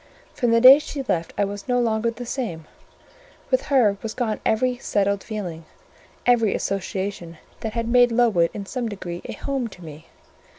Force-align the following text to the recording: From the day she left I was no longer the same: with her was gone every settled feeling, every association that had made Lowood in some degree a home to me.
From 0.33 0.49
the 0.49 0.59
day 0.59 0.79
she 0.79 1.03
left 1.07 1.31
I 1.37 1.45
was 1.45 1.67
no 1.67 1.79
longer 1.79 2.09
the 2.09 2.25
same: 2.25 2.65
with 3.51 3.65
her 3.65 3.97
was 4.01 4.15
gone 4.15 4.39
every 4.43 4.77
settled 4.79 5.21
feeling, 5.21 5.63
every 6.25 6.55
association 6.55 7.37
that 7.59 7.73
had 7.73 7.87
made 7.87 8.11
Lowood 8.11 8.49
in 8.51 8.65
some 8.65 8.89
degree 8.89 9.21
a 9.25 9.33
home 9.33 9.67
to 9.67 9.83
me. 9.85 10.07